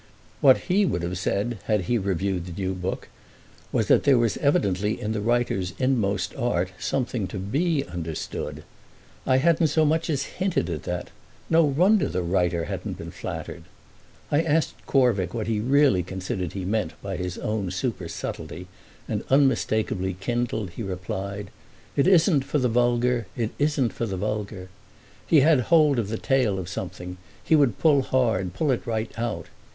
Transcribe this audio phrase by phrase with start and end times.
[0.39, 3.07] What he would have said, had he reviewed the new book,
[3.71, 8.63] was that there was evidently in the writer's inmost art something to be understood.
[9.27, 11.11] I hadn't so much as hinted at that:
[11.51, 13.61] no wonder the writer hadn't been flattered!
[14.31, 18.65] I asked Corvick what he really considered he meant by his own supersubtlety,
[19.07, 21.51] and, unmistakeably kindled, he replied:
[21.95, 24.69] "It isn't for the vulgar—it isn't for the vulgar!"
[25.27, 29.11] He had hold of the tail of something; he would pull hard, pull it right
[29.15, 29.45] out.